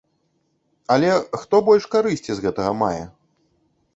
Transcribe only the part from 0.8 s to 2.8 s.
Але хто больш карысці з гэтага